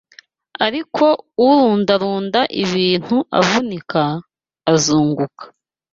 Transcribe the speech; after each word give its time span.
Ariko 0.65 1.05
urundarunda 1.47 2.41
ibintu 2.63 3.17
avunika, 3.39 4.01
azunguka. 4.73 5.43